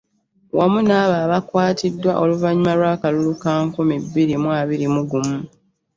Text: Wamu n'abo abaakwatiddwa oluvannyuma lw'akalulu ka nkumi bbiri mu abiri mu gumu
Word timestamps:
Wamu 0.57 0.79
n'abo 0.87 1.15
abaakwatiddwa 1.25 2.11
oluvannyuma 2.21 2.73
lw'akalulu 2.79 3.33
ka 3.41 3.53
nkumi 3.65 3.95
bbiri 4.03 4.35
mu 4.43 4.49
abiri 4.61 4.85
mu 4.93 5.01
gumu 5.09 5.37